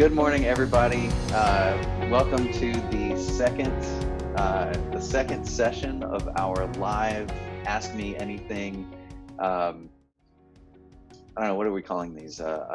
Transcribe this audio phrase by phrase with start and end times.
[0.00, 1.10] Good morning, everybody.
[1.30, 1.76] Uh,
[2.10, 3.70] welcome to the second
[4.34, 7.30] uh, the second session of our live
[7.66, 8.90] Ask Me Anything.
[9.38, 9.90] Um,
[11.36, 12.74] I don't know what are we calling these uh,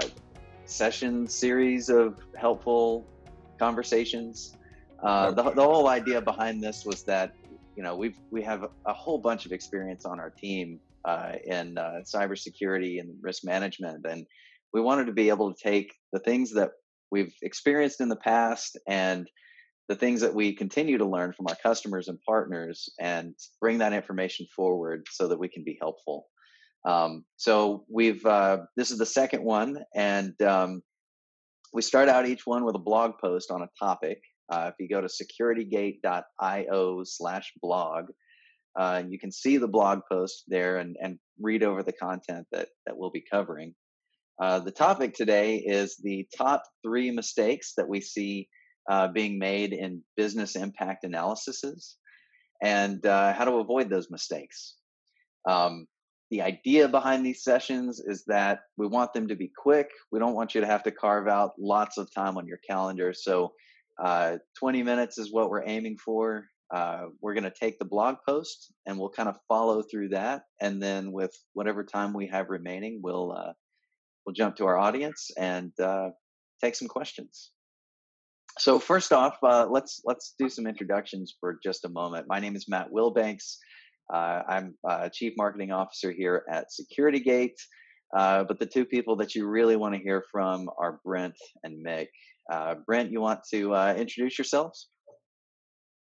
[0.66, 3.08] session series of helpful
[3.58, 4.56] conversations.
[5.02, 7.34] Uh, the, the whole idea behind this was that
[7.76, 11.76] you know we've we have a whole bunch of experience on our team uh, in
[11.80, 14.28] uh, cybersecurity and risk management, and
[14.74, 16.70] we wanted to be able to take the things that
[17.16, 19.28] we've experienced in the past and
[19.88, 23.94] the things that we continue to learn from our customers and partners and bring that
[23.94, 26.28] information forward so that we can be helpful.
[26.86, 30.82] Um, so we've uh, this is the second one, and um,
[31.74, 34.20] we start out each one with a blog post on a topic.
[34.52, 38.06] Uh, if you go to securitygate.io slash blog
[38.76, 42.68] uh, you can see the blog post there and, and read over the content that
[42.86, 43.74] that we'll be covering.
[44.42, 48.50] Uh, the topic today is the top three mistakes that we see
[48.90, 51.98] uh, being made in business impact analyses
[52.62, 54.76] and uh, how to avoid those mistakes.
[55.48, 55.88] Um,
[56.32, 59.90] the idea behind these sessions is that we want them to be quick.
[60.12, 63.14] We don't want you to have to carve out lots of time on your calendar.
[63.14, 63.54] So,
[64.04, 66.48] uh, 20 minutes is what we're aiming for.
[66.74, 70.42] Uh, we're going to take the blog post and we'll kind of follow through that.
[70.60, 73.54] And then, with whatever time we have remaining, we'll uh,
[74.26, 76.10] we'll jump to our audience and uh,
[76.64, 77.52] take some questions.
[78.58, 82.28] So first off, uh, let's let's do some introductions for just a moment.
[82.30, 83.58] My name is Matt Wilbanks.
[84.14, 87.58] Uh, I'm uh, Chief Marketing Officer here at SecurityGate.
[88.16, 91.86] Uh, but the two people that you really want to hear from are Brent and
[91.86, 92.08] Mick.
[92.50, 94.88] Uh, Brent, you want to introduce yourselves?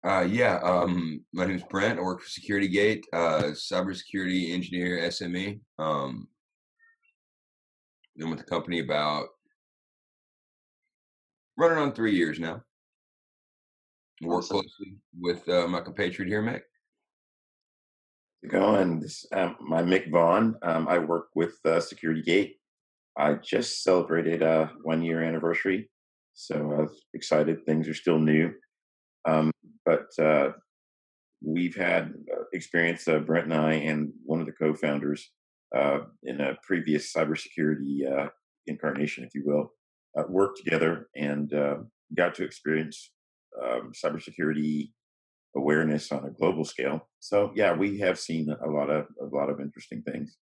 [0.06, 1.98] yeah, um, my name is Brent.
[1.98, 5.60] I work for SecurityGate, cybersecurity engineer, SME.
[5.80, 6.28] Um,
[8.17, 9.28] been with the company about
[11.58, 12.61] running on three years now.
[14.22, 16.61] Work closely with uh, my compatriot here, Mick.
[18.50, 20.55] Going, this um, my Mick Vaughn.
[20.64, 22.55] Um, I work with uh, Security Gate.
[23.17, 25.89] I just celebrated a uh, one year anniversary,
[26.34, 27.66] so I was excited.
[27.66, 28.54] Things are still new,
[29.26, 29.52] um,
[29.86, 30.52] but uh,
[31.44, 33.08] we've had uh, experience.
[33.08, 35.32] Uh, Brent and I, and one of the co-founders,
[35.76, 38.30] uh, in a previous cybersecurity uh,
[38.67, 39.72] incarnation, if you will,
[40.17, 41.78] uh, worked together and uh,
[42.16, 43.11] got to experience
[43.64, 44.92] um, cybersecurity
[45.55, 47.08] awareness on a global scale.
[47.20, 50.38] So yeah, we have seen a lot of a lot of interesting things.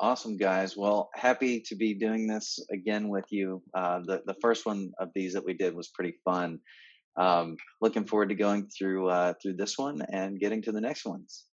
[0.00, 0.76] Awesome, guys.
[0.76, 3.62] Well, happy to be doing this again with you.
[3.74, 6.60] Uh, the the first one of these that we did was pretty fun.
[7.16, 11.04] Um, looking forward to going through uh, through this one and getting to the next
[11.04, 11.44] ones.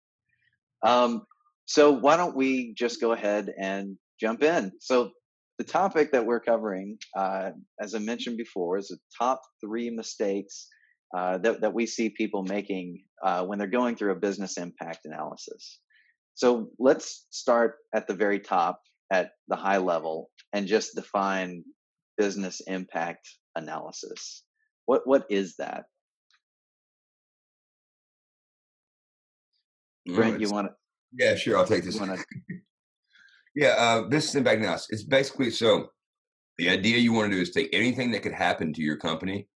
[0.82, 1.22] Um,
[1.66, 4.72] so why don't we just go ahead and jump in?
[4.80, 5.10] So
[5.58, 10.68] the topic that we're covering, uh, as I mentioned before, is the top three mistakes
[11.16, 15.00] uh, that, that we see people making uh, when they're going through a business impact
[15.04, 15.80] analysis.
[16.34, 18.80] So let's start at the very top,
[19.12, 21.62] at the high level, and just define
[22.18, 24.42] business impact analysis.
[24.86, 25.84] What what is that?
[30.06, 30.74] Brent, you want to
[31.18, 31.56] yeah, sure.
[31.56, 31.98] I'll take this.
[31.98, 32.16] Wanna...
[33.54, 34.88] yeah, uh, business impact analysis.
[34.90, 35.88] It's basically so
[36.58, 39.48] the idea you want to do is take anything that could happen to your company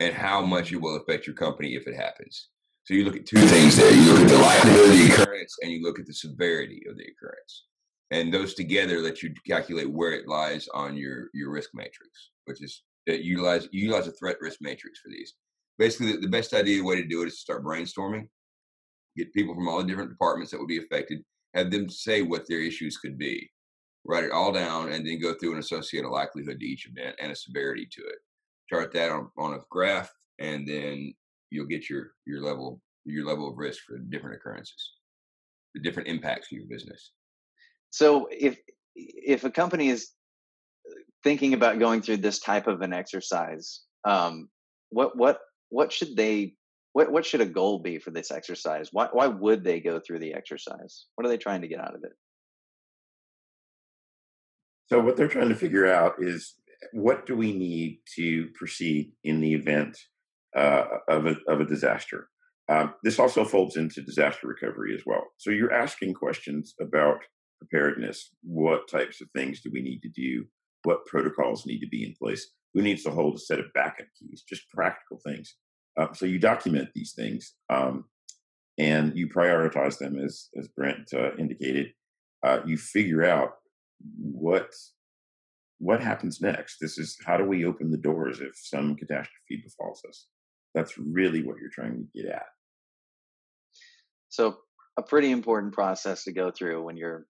[0.00, 2.48] and how much it will affect your company if it happens.
[2.84, 3.92] So you look at two things there.
[3.92, 6.96] You look at the likelihood of the occurrence and you look at the severity of
[6.96, 7.64] the occurrence.
[8.12, 12.62] And those together let you calculate where it lies on your, your risk matrix, which
[12.62, 15.34] is that utilize utilize a threat risk matrix for these.
[15.78, 18.28] Basically, the, the best idea way to do it is to start brainstorming
[19.16, 21.22] get people from all the different departments that would be affected,
[21.54, 23.50] have them say what their issues could be,
[24.04, 27.16] write it all down, and then go through and associate a likelihood to each event
[27.20, 28.18] and a severity to it.
[28.68, 31.14] Chart that on, on a graph, and then
[31.50, 34.94] you'll get your your level your level of risk for different occurrences,
[35.74, 37.12] the different impacts to your business.
[37.90, 38.58] So if
[38.94, 40.10] if a company is
[41.22, 44.48] thinking about going through this type of an exercise, um,
[44.90, 46.54] what what what should they
[46.96, 48.88] what what should a goal be for this exercise?
[48.90, 51.04] Why why would they go through the exercise?
[51.14, 52.12] What are they trying to get out of it?
[54.86, 56.54] So what they're trying to figure out is
[56.94, 59.98] what do we need to proceed in the event
[60.56, 62.28] uh, of a of a disaster.
[62.70, 65.24] Um, this also folds into disaster recovery as well.
[65.36, 67.18] So you're asking questions about
[67.58, 68.30] preparedness.
[68.42, 70.46] What types of things do we need to do?
[70.84, 72.54] What protocols need to be in place?
[72.72, 74.44] Who needs to hold a set of backup keys?
[74.48, 75.56] Just practical things.
[75.98, 78.04] Uh, so you document these things um,
[78.78, 81.92] and you prioritize them, as as Brent uh, indicated.
[82.42, 83.54] Uh, you figure out
[84.18, 84.74] what
[85.78, 86.78] what happens next?
[86.80, 90.26] This is how do we open the doors if some catastrophe befalls us?
[90.74, 92.46] That's really what you're trying to get at.
[94.28, 94.58] So,
[94.98, 97.26] a pretty important process to go through when you're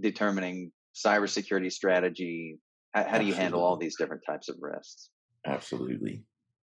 [0.00, 2.58] determining cybersecurity strategy.
[2.94, 5.10] How, how do you handle all these different types of risks?
[5.46, 6.24] Absolutely.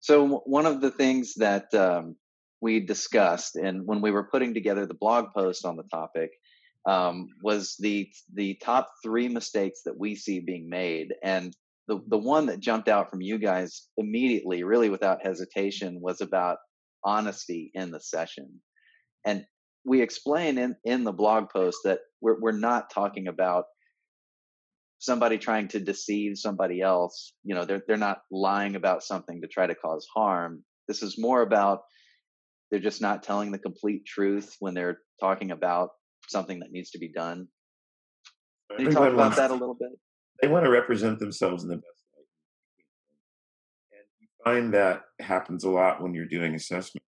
[0.07, 2.15] So, one of the things that um,
[2.61, 6.31] we discussed, and when we were putting together the blog post on the topic,
[6.89, 11.53] um, was the the top three mistakes that we see being made, and
[11.89, 16.59] the the one that jumped out from you guys immediately, really without hesitation, was about
[17.03, 18.61] honesty in the session,
[19.25, 19.45] and
[19.85, 23.65] we explain in in the blog post that we're we're not talking about
[24.99, 29.47] somebody trying to deceive somebody else you know they're they're not lying about something to
[29.47, 31.81] try to cause harm this is more about
[32.71, 35.91] they're just not telling the complete truth when they're talking about
[36.29, 37.49] something that needs to be done.
[38.77, 39.91] Can you talk about that a little bit?
[40.43, 42.27] They want to represent themselves in the best light.
[43.97, 47.07] And you find that happens a lot when you're doing assessments.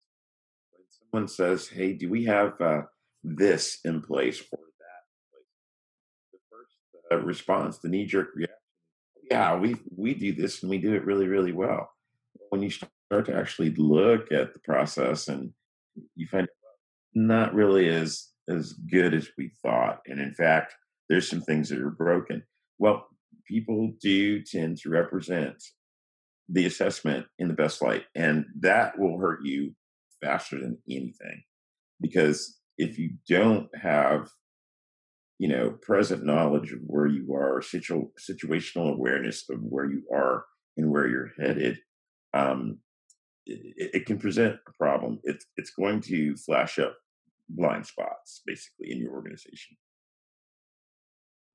[0.72, 2.82] When someone says, hey, do we have uh,
[3.22, 6.32] this in place or that in place?
[6.32, 8.56] The first uh, response, the knee jerk reaction,
[9.30, 11.90] yeah, we, we do this and we do it really, really well.
[12.50, 15.52] When you start to actually look at the process and
[16.16, 16.48] you find
[17.14, 20.00] not really as as good as we thought.
[20.06, 20.74] And in fact,
[21.08, 22.42] there's some things that are broken.
[22.78, 23.06] Well,
[23.46, 25.62] people do tend to represent
[26.48, 29.74] the assessment in the best light, and that will hurt you
[30.22, 31.42] faster than anything.
[32.00, 34.28] Because if you don't have,
[35.38, 40.44] you know, present knowledge of where you are, situ- situational awareness of where you are
[40.76, 41.78] and where you're headed,
[42.34, 42.78] um,
[43.46, 45.18] it, it, can present a problem.
[45.24, 46.96] It's it's going to flash up
[47.48, 49.76] blind spots basically in your organization.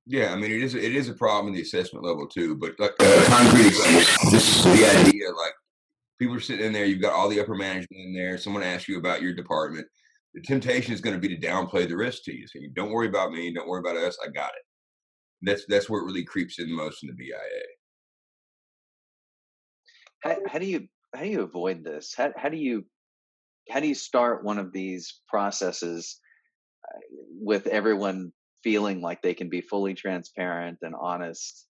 [0.05, 2.55] Yeah, I mean it is it is a problem in the assessment level too.
[2.55, 5.53] But like uh, concrete example, just the idea like
[6.19, 8.37] people are sitting in there, you've got all the upper management in there.
[8.37, 9.87] Someone asks you about your department.
[10.37, 12.45] The temptation is going to be to downplay the risk to you.
[12.47, 14.15] So don't worry about me, don't worry about us.
[14.23, 14.63] I got it.
[15.41, 17.63] That's that's where it really creeps in most in the BIA.
[20.21, 22.13] How, how do you how do you avoid this?
[22.15, 22.85] How how do you
[23.71, 26.19] how do you start one of these processes
[26.87, 26.99] uh,
[27.41, 28.31] with everyone
[28.63, 31.65] feeling like they can be fully transparent and honest?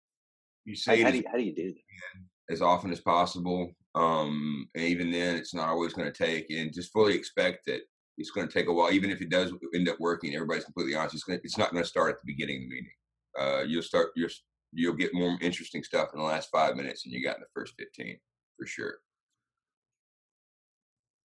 [0.64, 2.52] You say how, how do, you, how do you do that?
[2.52, 3.70] As often as possible.
[3.94, 7.82] Um, and even then, it's not always going to take, and just fully expect that
[8.18, 8.92] it's going to take a while.
[8.92, 11.14] Even if it does end up working, everybody's completely honest.
[11.14, 12.90] It's, going to, it's not going to start at the beginning of the meeting.
[13.38, 14.28] Uh, you'll start, you
[14.72, 17.46] you'll get more interesting stuff in the last five minutes than you got in the
[17.54, 18.18] first 15,
[18.58, 18.96] for sure.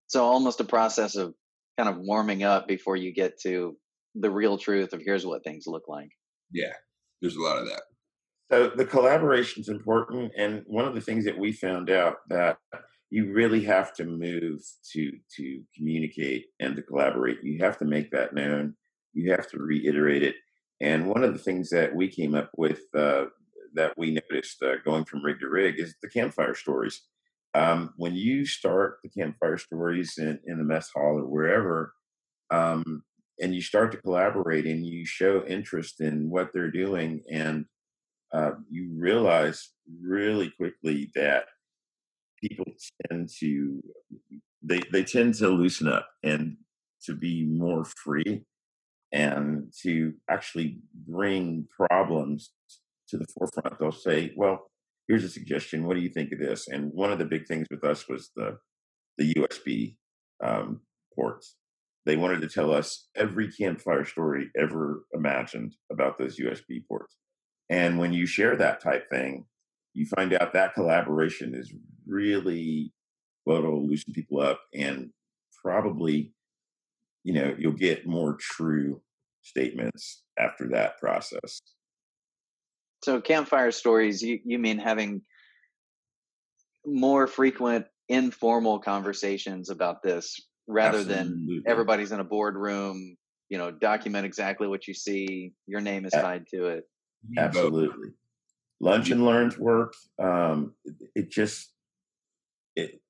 [0.06, 1.34] So almost a process of
[1.78, 3.76] kind of warming up before you get to
[4.14, 6.10] the real truth of here's what things look like.
[6.50, 6.72] Yeah,
[7.20, 7.82] there's a lot of that.
[8.50, 12.58] So the collaboration is important, and one of the things that we found out that
[13.12, 17.44] you really have to move to to communicate and to collaborate.
[17.44, 18.74] You have to make that known.
[19.12, 20.36] You have to reiterate it.
[20.80, 23.26] And one of the things that we came up with uh,
[23.74, 27.02] that we noticed uh, going from rig to rig is the campfire stories.
[27.52, 31.92] Um, when you start the campfire stories in, in the mess hall or wherever,
[32.50, 33.02] um,
[33.38, 37.66] and you start to collaborate and you show interest in what they're doing, and
[38.32, 39.68] uh, you realize
[40.00, 41.44] really quickly that
[42.42, 42.64] people
[43.08, 43.80] tend to
[44.62, 46.56] they they tend to loosen up and
[47.04, 48.44] to be more free
[49.12, 52.52] and to actually bring problems
[53.08, 53.78] to the forefront.
[53.78, 54.70] They'll say, "Well,
[55.08, 55.86] here's a suggestion.
[55.86, 56.68] What do you think of this?
[56.68, 58.58] And one of the big things with us was the
[59.18, 59.96] the USB
[60.42, 60.80] um,
[61.14, 61.56] ports.
[62.06, 67.16] They wanted to tell us every campfire story ever imagined about those USB ports.
[67.70, 69.44] And when you share that type thing,
[69.94, 71.72] you find out that collaboration is
[72.06, 72.92] really
[73.44, 75.10] well, it'll loosen people up and
[75.62, 76.32] probably,
[77.24, 79.00] you know, you'll get more true
[79.42, 81.60] statements after that process.
[83.02, 85.22] So campfire stories, you, you mean having
[86.86, 91.56] more frequent informal conversations about this rather Absolutely.
[91.56, 93.16] than everybody's in a boardroom,
[93.48, 96.84] you know, document exactly what you see, your name is tied to it.
[97.36, 98.10] Absolutely.
[98.82, 99.94] Lunch and learns work.
[100.18, 101.72] Um, it, it just,
[102.76, 103.00] it,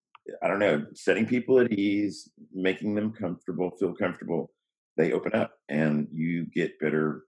[0.41, 4.53] I don't know, setting people at ease, making them comfortable, feel comfortable,
[4.97, 7.25] they open up and you get better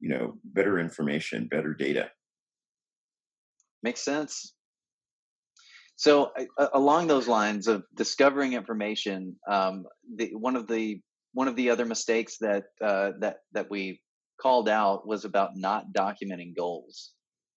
[0.00, 2.10] you know better information better data.
[3.82, 4.54] Makes sense.
[5.96, 9.84] So uh, along those lines of discovering information um,
[10.16, 11.00] the, one of the
[11.32, 14.00] one of the other mistakes that uh, that that we
[14.40, 17.12] called out was about not documenting goals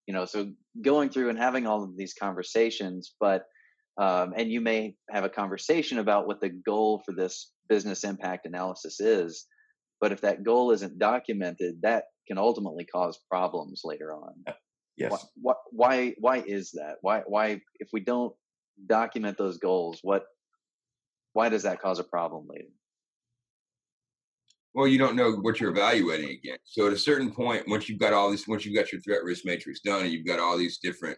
[0.07, 3.45] you know so going through and having all of these conversations but
[3.95, 8.45] um, and you may have a conversation about what the goal for this business impact
[8.45, 9.45] analysis is
[10.01, 14.33] but if that goal isn't documented that can ultimately cause problems later on.
[14.95, 15.25] Yes.
[15.41, 16.97] why, why why is that?
[17.01, 18.31] Why why if we don't
[18.87, 20.25] document those goals what
[21.33, 22.69] why does that cause a problem later
[24.73, 26.73] well, you don't know what you're evaluating against.
[26.73, 29.23] So at a certain point, once you've got all this, once you've got your threat
[29.23, 31.17] risk matrix done, and you've got all these different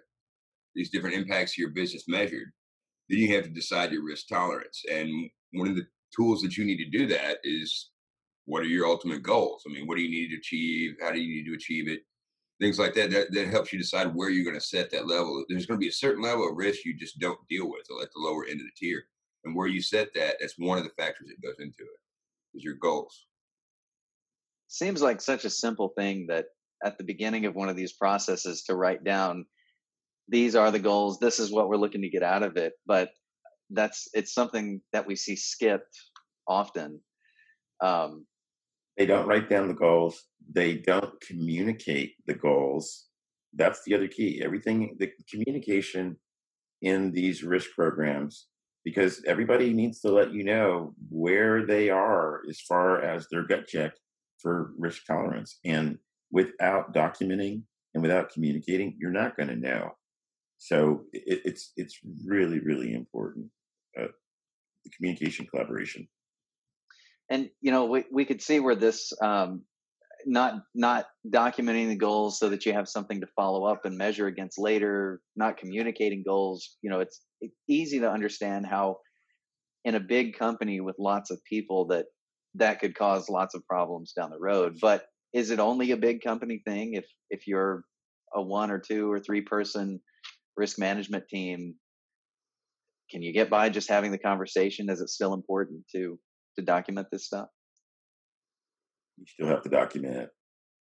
[0.76, 2.52] these different impacts to your business measured,
[3.10, 4.84] then you have to decide your risk tolerance.
[4.92, 5.10] And
[5.54, 7.92] one of the tools that you need to do that is
[8.44, 9.64] what are your ultimate goals?
[9.66, 10.98] I mean, what do you need to achieve?
[11.02, 12.02] How do you need to achieve it?
[12.60, 13.10] Things like that.
[13.10, 15.46] That, that helps you decide where you're going to set that level.
[15.48, 18.10] There's going to be a certain level of risk you just don't deal with at
[18.14, 19.06] the lower end of the tier.
[19.46, 22.64] And where you set that, that's one of the factors that goes into it, is
[22.64, 23.28] your goals
[24.68, 26.46] seems like such a simple thing that
[26.84, 29.46] at the beginning of one of these processes to write down
[30.28, 33.10] these are the goals this is what we're looking to get out of it but
[33.72, 35.98] that's it's something that we see skipped
[36.48, 37.00] often
[37.82, 38.26] um,
[38.98, 43.06] they don't write down the goals they don't communicate the goals.
[43.54, 46.18] That's the other key everything the communication
[46.82, 48.48] in these risk programs
[48.84, 53.66] because everybody needs to let you know where they are as far as their gut
[53.66, 53.94] check
[54.46, 55.58] for risk tolerance.
[55.66, 55.98] And
[56.32, 57.64] without documenting
[57.96, 59.90] and without communicating, you're not going to know.
[60.60, 63.48] So it, it's it's really really important
[64.00, 64.14] uh,
[64.84, 66.08] the communication collaboration.
[67.32, 69.64] And you know we we could see where this um,
[70.28, 74.28] not not documenting the goals so that you have something to follow up and measure
[74.28, 76.78] against later, not communicating goals.
[76.84, 78.98] You know it's, it's easy to understand how
[79.86, 82.06] in a big company with lots of people that
[82.58, 84.78] that could cause lots of problems down the road.
[84.82, 86.94] But is it only a big company thing?
[86.94, 87.84] If if you're
[88.34, 90.00] a one or two or three person
[90.58, 91.76] risk management team,
[93.12, 94.90] can you get by just having the conversation?
[94.90, 96.18] Is it still important to
[96.58, 97.48] to document this stuff?
[99.18, 100.30] You still have to document it.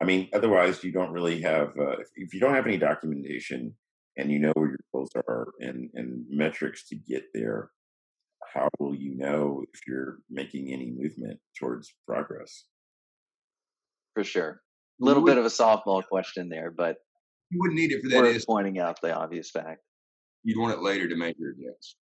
[0.01, 1.69] I mean, otherwise, you don't really have.
[1.79, 3.75] Uh, if, if you don't have any documentation
[4.17, 7.71] and you know where your goals are and and metrics to get there,
[8.53, 12.65] how will you know if you're making any movement towards progress?
[14.15, 14.63] For sure.
[15.01, 16.97] A little bit of a softball question there, but
[17.51, 18.25] you wouldn't need it for that.
[18.25, 19.83] Is pointing out the obvious fact.
[20.43, 21.97] You'd want it later to measure against.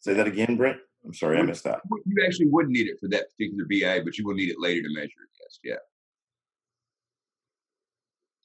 [0.00, 0.78] Say that again, Brent.
[1.04, 1.80] I'm sorry, I missed that.
[2.06, 4.82] You actually wouldn't need it for that particular BA, but you will need it later
[4.82, 5.60] to measure against.
[5.64, 5.76] Yeah.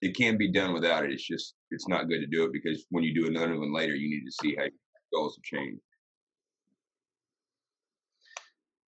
[0.01, 1.11] It can be done without it.
[1.11, 3.95] It's just it's not good to do it because when you do another one later,
[3.95, 4.71] you need to see how your
[5.13, 5.81] goals have changed.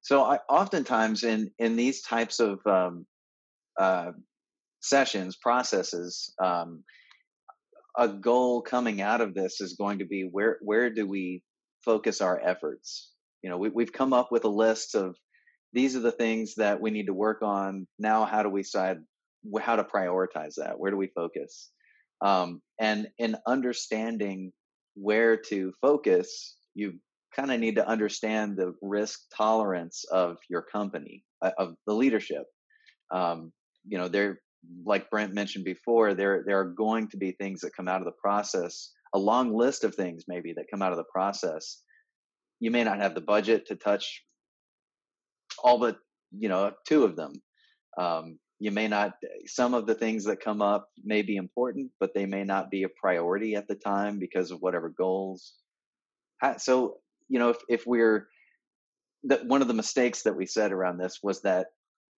[0.07, 3.05] So I oftentimes in in these types of um,
[3.77, 4.11] uh,
[4.79, 6.85] sessions processes, um,
[7.97, 11.43] a goal coming out of this is going to be where where do we
[11.83, 13.11] focus our efforts?
[13.43, 15.17] You know, we, we've come up with a list of
[15.73, 17.85] these are the things that we need to work on.
[17.99, 18.99] Now, how do we decide
[19.59, 20.79] how to prioritize that?
[20.79, 21.69] Where do we focus?
[22.21, 24.53] Um, and in understanding
[24.95, 26.93] where to focus, you
[27.37, 32.43] kind of need to understand the risk tolerance of your company, uh, of the leadership.
[33.11, 33.51] Um,
[33.87, 34.41] you know, there,
[34.85, 38.05] like Brent mentioned before, there there are going to be things that come out of
[38.05, 41.81] the process, a long list of things maybe that come out of the process.
[42.59, 44.23] You may not have the budget to touch
[45.63, 45.97] all but
[46.31, 47.33] you know two of them.
[47.97, 49.13] Um, you may not
[49.45, 52.83] some of the things that come up may be important but they may not be
[52.83, 55.53] a priority at the time because of whatever goals
[56.57, 56.97] so
[57.29, 58.27] you know, if, if we're
[59.23, 61.67] that one of the mistakes that we said around this was that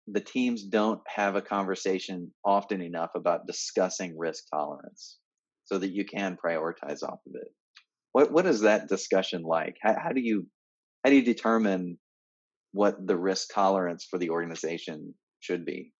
[0.06, 5.18] the teams don't have a conversation often enough about discussing risk tolerance
[5.64, 7.48] so that you can prioritize off of it.
[8.12, 9.76] What what is that discussion like?
[9.82, 10.46] How, how do you
[11.04, 11.98] how do you determine
[12.72, 15.92] what the risk tolerance for the organization should be?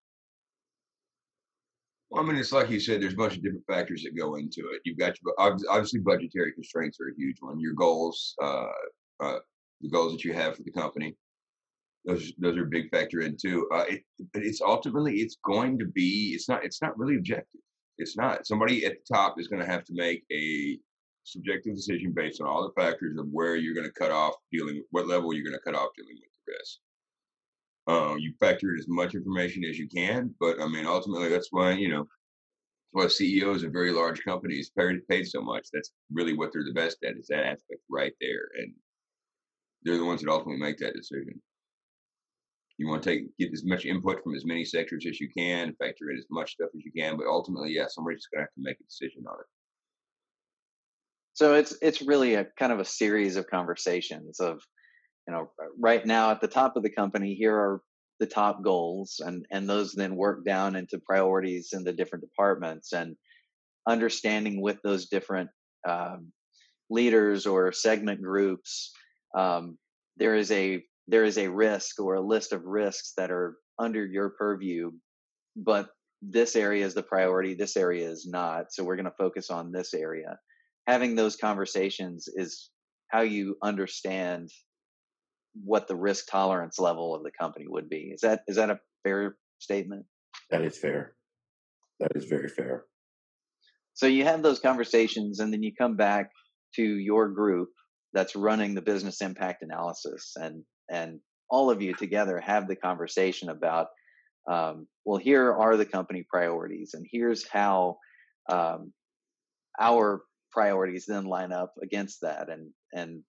[2.10, 4.36] Well, I mean, it's like you said, there's a bunch of different factors that go
[4.36, 4.80] into it.
[4.84, 7.60] You've got your, obviously budgetary constraints are a huge one.
[7.60, 8.66] Your goals, uh,
[9.20, 9.38] uh,
[9.80, 11.16] the goals that you have for the company.
[12.04, 13.68] Those those are a big factor in too.
[13.72, 17.60] Uh, it, but it's ultimately it's going to be it's not it's not really objective.
[17.98, 18.46] It's not.
[18.46, 20.78] Somebody at the top is going to have to make a
[21.24, 24.76] subjective decision based on all the factors of where you're going to cut off dealing
[24.76, 26.78] with what level you're going to cut off dealing with the risk.
[27.88, 31.72] Um, you factor as much information as you can, but I mean, ultimately, that's why
[31.72, 32.06] you know,
[32.92, 35.68] why CEOs of very large companies paid paid so much.
[35.72, 38.48] That's really what they're the best at is that aspect right there.
[38.58, 38.72] And
[39.82, 41.40] they're the ones that ultimately make that decision.
[42.78, 45.74] You want to take get as much input from as many sectors as you can,
[45.80, 48.54] factor in as much stuff as you can, but ultimately, yeah, somebody's going to have
[48.54, 49.46] to make a decision on it.
[51.34, 54.60] So it's it's really a kind of a series of conversations of,
[55.26, 57.80] you know, right now at the top of the company, here are
[58.20, 62.92] the top goals, and and those then work down into priorities in the different departments,
[62.92, 63.16] and
[63.88, 65.50] understanding with those different
[65.88, 66.32] um,
[66.90, 68.92] leaders or segment groups,
[69.36, 69.78] um,
[70.16, 74.04] there is a there is a risk or a list of risks that are under
[74.04, 74.90] your purview,
[75.56, 75.88] but
[76.20, 78.72] this area is the priority, this area is not.
[78.72, 80.38] So we're going to focus on this area.
[80.86, 82.70] Having those conversations is
[83.08, 84.50] how you understand
[85.64, 88.10] what the risk tolerance level of the company would be.
[88.14, 90.04] Is that is that a fair statement?
[90.50, 91.14] That is fair.
[92.00, 92.84] That is very fair.
[93.94, 96.30] So you have those conversations and then you come back
[96.76, 97.70] to your group
[98.12, 103.48] that's running the business impact analysis and and all of you together have the conversation
[103.50, 103.88] about
[104.50, 107.96] um, well here are the company priorities and here's how
[108.48, 108.92] um,
[109.78, 113.22] our priorities then line up against that and and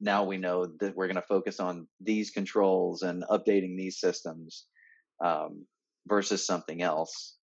[0.00, 4.66] now we know that we're going to focus on these controls and updating these systems
[5.24, 5.66] um,
[6.06, 7.36] versus something else.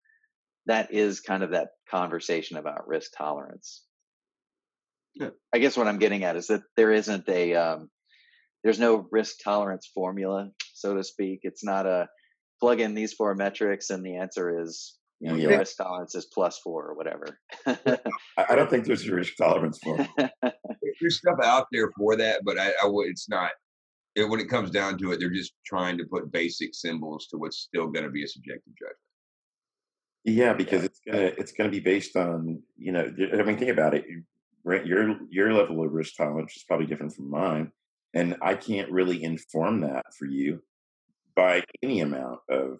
[0.67, 3.83] That is kind of that conversation about risk tolerance
[5.15, 5.31] yeah.
[5.53, 7.91] i guess what i'm getting at is that there isn't a um,
[8.63, 12.09] there's no risk tolerance formula so to speak it's not a
[12.61, 15.49] plug in these four metrics and the answer is you know, yeah.
[15.49, 17.39] your risk tolerance is plus four or whatever.
[17.67, 19.97] I don't think there's a risk tolerance for
[21.01, 23.51] There's stuff out there for that, but I, I would, it's not.
[24.15, 27.39] It, when it comes down to it, they're just trying to put basic symbols to
[27.39, 28.99] what's still going to be a subjective judgment.
[30.25, 30.87] Yeah, because yeah.
[30.87, 34.05] it's gonna it's gonna be based on you know I mean think about it
[34.65, 37.73] your your level of risk tolerance is probably different from mine,
[38.15, 40.63] and I can't really inform that for you
[41.37, 42.79] by any amount of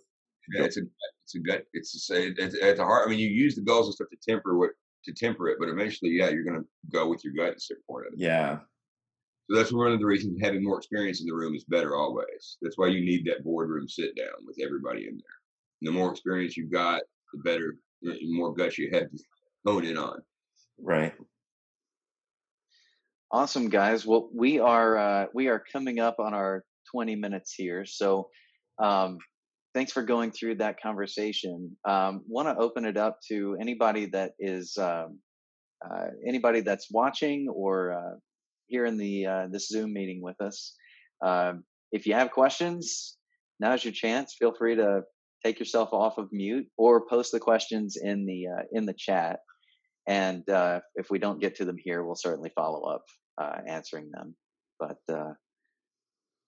[0.53, 0.83] yeah, it's a
[1.25, 1.65] it's a gut.
[1.73, 3.07] It's a, it's, it's a heart.
[3.07, 4.71] I mean, you use the goals and stuff to temper what
[5.05, 7.61] to temper it, but eventually, yeah, you're going to go with your gut at a
[7.61, 8.07] certain point.
[8.17, 8.59] Yeah.
[9.51, 12.57] So that's one of the reasons having more experience in the room is better always.
[12.63, 15.39] That's why you need that boardroom sit down with everybody in there.
[15.81, 19.19] And the more experience you've got, the better, the more guts you have to
[19.67, 20.23] hone in on.
[20.81, 21.13] Right.
[23.35, 24.07] Awesome, guys.
[24.07, 28.29] Well, we are uh, we are coming up on our 20 minutes here, so
[28.79, 29.19] um,
[29.75, 31.77] thanks for going through that conversation.
[31.85, 35.19] Um, Want to open it up to anybody that is um,
[35.85, 38.19] uh, anybody that's watching or uh,
[38.69, 40.77] here in the uh, this Zoom meeting with us.
[41.21, 43.17] Um, if you have questions,
[43.59, 44.37] now's your chance.
[44.39, 45.03] Feel free to
[45.45, 49.41] take yourself off of mute or post the questions in the uh, in the chat.
[50.07, 53.03] And uh, if we don't get to them here, we'll certainly follow up
[53.39, 54.35] uh, answering them.
[54.79, 54.99] But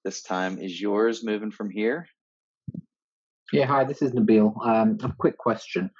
[0.05, 1.25] this time is yours.
[1.25, 2.07] Moving from here.
[3.53, 4.53] Yeah, hi, this is Nabil.
[4.67, 5.91] Um, a quick question.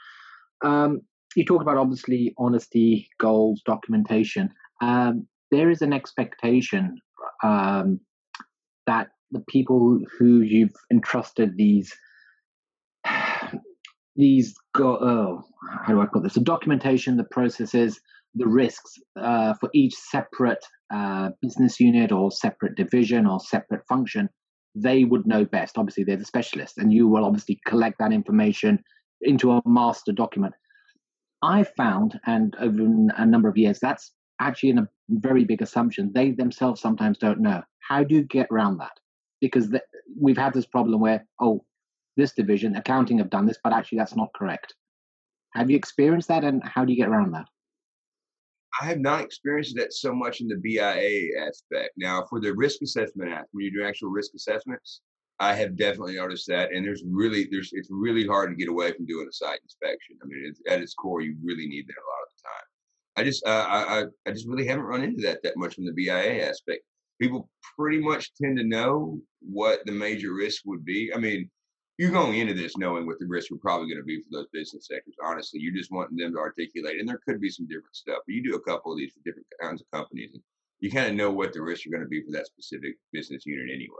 [0.65, 1.03] Um,
[1.37, 4.51] you talk about obviously honesty, goals, documentation.
[4.81, 6.99] Um, there is an expectation
[7.45, 8.01] um,
[8.87, 11.93] that the people who you've entrusted these
[14.17, 15.45] these go oh
[15.85, 16.35] how do I put this?
[16.35, 18.01] The documentation, the processes,
[18.35, 24.29] the risks uh, for each separate uh, business unit or separate division or separate function
[24.77, 25.79] they would know best.
[25.79, 28.79] Obviously, they're the specialist, and you will obviously collect that information
[29.23, 30.55] into a master document.
[31.43, 32.83] I found, and over
[33.17, 36.13] a number of years, that's actually a very big assumption.
[36.15, 37.63] They themselves sometimes don't know.
[37.81, 38.93] How do you get around that?
[39.41, 39.83] Because the,
[40.21, 41.65] we've had this problem where, oh,
[42.19, 44.75] this division, accounting have done this, but actually that's not correct.
[45.55, 47.47] Have you experienced that, and how do you get around that?
[48.81, 51.93] I have not experienced that so much in the BIA aspect.
[51.97, 55.01] Now, for the risk assessment act, when you do actual risk assessments,
[55.39, 58.93] I have definitely noticed that, and there's really there's it's really hard to get away
[58.93, 60.17] from doing a site inspection.
[60.23, 62.67] I mean, it's, at its core, you really need that a lot of the time.
[63.17, 65.93] I just uh, I I just really haven't run into that that much from the
[65.93, 66.83] BIA aspect.
[67.21, 71.13] People pretty much tend to know what the major risk would be.
[71.15, 71.51] I mean,
[71.99, 74.49] you're going into this knowing what the risks are probably going to be for those
[74.53, 75.15] business sectors.
[75.23, 78.19] Honestly, you're just wanting them to articulate, and there could be some different stuff.
[78.27, 80.43] But you do a couple of these for different kinds of companies, and
[80.81, 83.47] you kind of know what the risks are going to be for that specific business
[83.47, 83.97] unit anyway.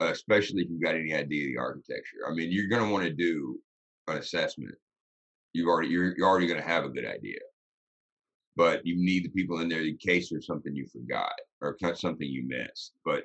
[0.00, 2.18] Especially if you've got any idea of the architecture.
[2.28, 3.58] I mean, you're going to want to do
[4.08, 4.74] an assessment.
[5.54, 7.38] You've already you're, you're already going to have a good idea,
[8.54, 12.28] but you need the people in there in case there's something you forgot or something
[12.28, 12.92] you missed.
[13.02, 13.24] But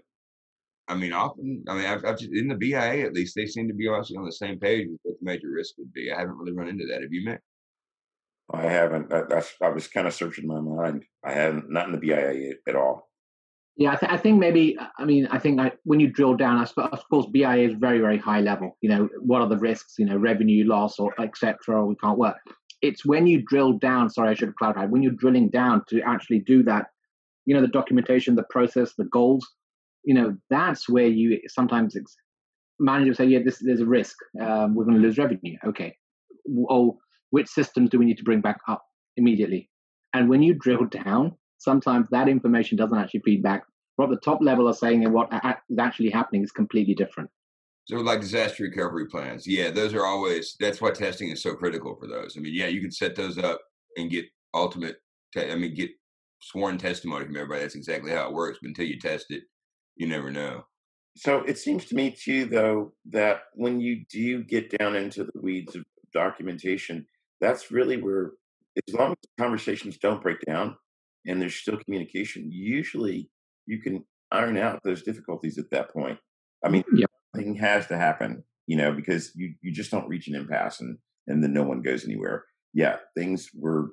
[0.91, 3.65] I mean, often, I mean, I've, I've just, in the BIA at least, they seem
[3.69, 6.12] to be also on the same page with what the major risk would be.
[6.12, 7.01] I haven't really run into that.
[7.01, 7.39] Have you, met?
[8.54, 9.13] I haven't.
[9.13, 11.06] I, I, I was kind of searching my mind.
[11.23, 13.10] I haven't, not in the BIA at all.
[13.77, 14.77] Yeah, I, th- I, think maybe.
[14.99, 17.75] I mean, I think I, when you drill down, I suppose, of course, BIA is
[17.75, 18.77] very, very high level.
[18.82, 19.95] You know, what are the risks?
[19.97, 21.58] You know, revenue loss or etc.
[21.69, 22.36] Or we can't work.
[22.82, 24.10] it's when you drill down.
[24.10, 24.91] Sorry, I should have clarified.
[24.91, 26.88] When you're drilling down to actually do that,
[27.45, 29.47] you know, the documentation, the process, the goals.
[30.03, 32.15] You know, that's where you sometimes ex-
[32.79, 34.17] managers say, "Yeah, this there's a risk.
[34.39, 35.95] Um, we're going to lose revenue." Okay.
[36.69, 36.97] Oh,
[37.29, 38.83] which systems do we need to bring back up
[39.17, 39.69] immediately?
[40.13, 43.63] And when you drill down, sometimes that information doesn't actually feed back.
[43.95, 45.29] What the top level are saying and what
[45.69, 47.29] is actually happening is completely different.
[47.85, 50.55] So, like disaster recovery plans, yeah, those are always.
[50.59, 52.35] That's why testing is so critical for those.
[52.37, 53.61] I mean, yeah, you can set those up
[53.97, 54.97] and get ultimate.
[55.33, 55.91] Te- I mean, get
[56.41, 57.61] sworn testimony from everybody.
[57.61, 58.59] That's exactly how it works.
[58.61, 59.43] But until you test it,
[59.95, 60.65] you never know.
[61.15, 65.41] So it seems to me too, though, that when you do get down into the
[65.41, 67.06] weeds of documentation,
[67.41, 68.32] that's really where,
[68.88, 70.77] as long as the conversations don't break down
[71.25, 73.30] and there's still communication, usually
[73.65, 76.17] you can iron out those difficulties at that point.
[76.65, 77.06] I mean, yeah.
[77.36, 80.97] thing has to happen, you know, because you you just don't reach an impasse and
[81.27, 82.45] and then no one goes anywhere.
[82.73, 83.91] Yeah, things were.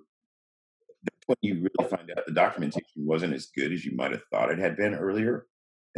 [1.02, 4.22] That's when you really find out the documentation wasn't as good as you might have
[4.32, 5.46] thought it had been earlier,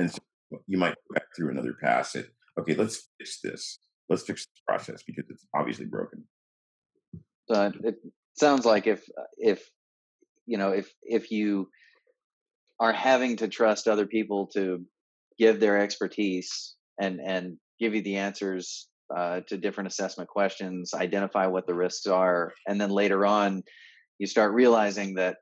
[0.00, 0.18] and so
[0.66, 2.14] you might go back through another pass.
[2.14, 2.26] It
[2.58, 3.78] okay, let's fix this.
[4.08, 6.24] Let's fix this process because it's obviously broken.
[7.48, 7.96] Uh, it
[8.34, 9.04] sounds like if
[9.36, 9.68] if
[10.46, 11.68] you know if if you
[12.80, 14.84] are having to trust other people to
[15.38, 21.46] give their expertise and and give you the answers uh, to different assessment questions, identify
[21.46, 23.62] what the risks are, and then later on,
[24.18, 25.36] you start realizing that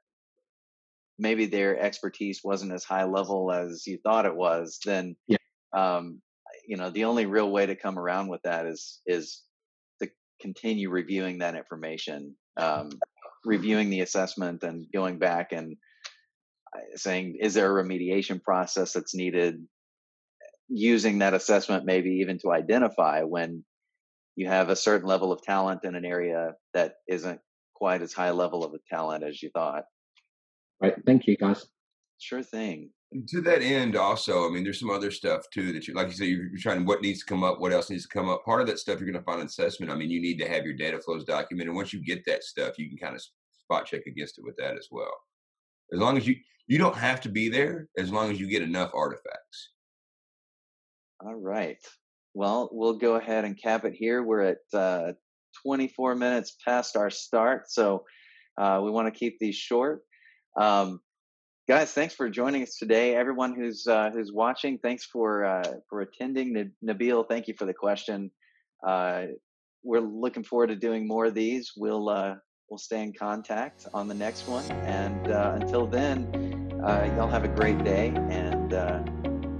[1.18, 4.78] maybe their expertise wasn't as high level as you thought it was.
[4.84, 5.36] Then, yeah.
[5.72, 6.20] um,
[6.66, 9.42] you know, the only real way to come around with that is is
[10.00, 10.08] to
[10.40, 12.90] continue reviewing that information, um,
[13.44, 15.76] reviewing the assessment, and going back and
[16.94, 19.66] saying, is there a remediation process that's needed?
[20.68, 23.64] Using that assessment, maybe even to identify when
[24.36, 27.40] you have a certain level of talent in an area that isn't
[27.74, 29.84] quite as high level of a talent as you thought.
[30.80, 30.94] Right.
[31.06, 31.66] Thank you, guys.
[32.18, 32.90] Sure thing.
[33.12, 36.08] And to that end, also, I mean, there's some other stuff too that you, like
[36.08, 38.28] you said, you're, you're trying what needs to come up, what else needs to come
[38.28, 38.44] up.
[38.44, 39.90] Part of that stuff you're going to find in assessment.
[39.90, 41.68] I mean, you need to have your data flows documented.
[41.68, 44.56] And once you get that stuff, you can kind of spot check against it with
[44.56, 45.14] that as well.
[45.92, 46.36] As long as you,
[46.66, 49.70] you don't have to be there as long as you get enough artifacts.
[51.24, 51.78] All right.
[52.34, 54.22] Well, we'll go ahead and cap it here.
[54.22, 55.12] We're at uh,
[55.62, 58.04] 24 minutes past our start, so
[58.58, 60.02] uh, we want to keep these short.
[60.56, 61.00] Um,
[61.68, 63.14] guys, thanks for joining us today.
[63.14, 66.72] Everyone who's uh, who's watching, thanks for uh, for attending.
[66.84, 68.30] Nabil, thank you for the question.
[68.86, 69.26] Uh,
[69.82, 71.72] we're looking forward to doing more of these.
[71.76, 72.34] We'll uh,
[72.70, 76.58] we'll stay in contact on the next one, and uh, until then.
[76.82, 79.02] Uh, y'all have a great day, and uh,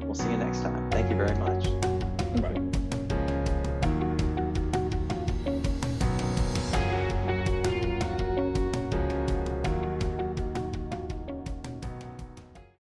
[0.02, 0.88] we'll see you next time.
[0.90, 2.67] Thank you very much.